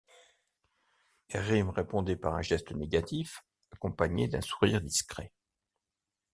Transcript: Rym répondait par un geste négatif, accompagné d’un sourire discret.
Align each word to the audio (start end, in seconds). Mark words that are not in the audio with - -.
Rym 1.31 1.69
répondait 1.69 2.15
par 2.15 2.33
un 2.33 2.41
geste 2.41 2.71
négatif, 2.71 3.45
accompagné 3.71 4.27
d’un 4.27 4.41
sourire 4.41 4.81
discret. 4.81 5.31